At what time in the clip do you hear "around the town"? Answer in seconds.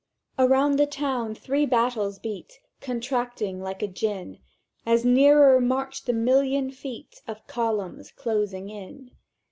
0.39-1.35